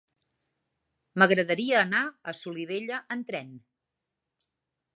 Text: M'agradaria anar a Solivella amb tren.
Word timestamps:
M'agradaria 1.23 1.77
anar 1.81 2.01
a 2.31 2.35
Solivella 2.39 2.99
amb 3.17 3.29
tren. 3.33 3.53